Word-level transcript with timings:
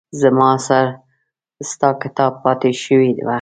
زما 0.21 0.51
سره 0.67 0.91
ستا 1.71 1.89
کتاب 2.01 2.33
پاتې 2.43 2.69
شوي 2.83 3.09
وه 3.25 3.29